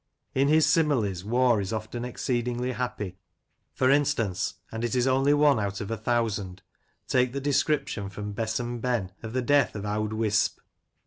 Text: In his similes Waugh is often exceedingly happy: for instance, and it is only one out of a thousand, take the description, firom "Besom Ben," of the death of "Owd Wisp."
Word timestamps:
In 0.33 0.47
his 0.47 0.65
similes 0.65 1.23
Waugh 1.23 1.59
is 1.59 1.71
often 1.71 2.03
exceedingly 2.03 2.71
happy: 2.71 3.17
for 3.75 3.91
instance, 3.91 4.55
and 4.71 4.83
it 4.83 4.95
is 4.95 5.05
only 5.05 5.31
one 5.31 5.59
out 5.59 5.79
of 5.79 5.91
a 5.91 5.95
thousand, 5.97 6.63
take 7.07 7.33
the 7.33 7.39
description, 7.39 8.09
firom 8.09 8.33
"Besom 8.33 8.79
Ben," 8.79 9.11
of 9.21 9.33
the 9.33 9.43
death 9.43 9.75
of 9.75 9.85
"Owd 9.85 10.13
Wisp." 10.13 10.57